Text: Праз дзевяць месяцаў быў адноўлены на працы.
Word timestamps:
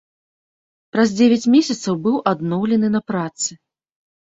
Праз 0.97 1.09
дзевяць 1.17 1.51
месяцаў 1.57 2.01
быў 2.07 2.17
адноўлены 2.33 2.87
на 2.97 3.05
працы. 3.13 3.51